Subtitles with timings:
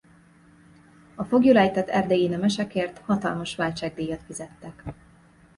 [1.15, 4.83] A foglyul ejtett erdélyi nemeskért hatalmas váltságdíjat fizettek.